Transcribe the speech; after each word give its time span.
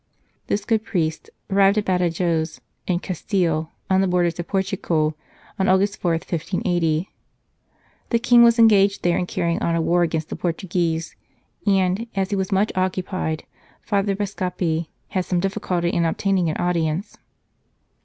This 0.47 0.65
good 0.65 0.83
priest 0.83 1.29
arrived 1.51 1.77
at 1.77 1.85
Badajoz 1.85 2.59
in 2.87 2.97
Castile, 3.01 3.71
on 3.87 4.01
the 4.01 4.07
borders 4.07 4.39
of 4.39 4.47
Portugal, 4.47 5.15
on 5.59 5.69
August 5.69 5.97
4, 6.01 6.13
1580. 6.13 7.07
The 8.09 8.17
King 8.17 8.41
was 8.41 8.57
engaged 8.57 9.03
there 9.03 9.19
in 9.19 9.27
carrying 9.27 9.61
on 9.61 9.75
a 9.75 9.79
war 9.81 10.01
against 10.01 10.29
the 10.29 10.35
Portuguese, 10.35 11.15
and, 11.67 12.07
as 12.15 12.31
he 12.31 12.35
was 12.35 12.51
much 12.51 12.71
occupied, 12.73 13.43
Father 13.83 14.15
Bascape 14.15 14.87
had 15.09 15.25
some 15.25 15.39
difficult 15.39 15.85
in 15.85 16.03
obtaining 16.03 16.49
an 16.49 16.57
audience. 16.57 17.17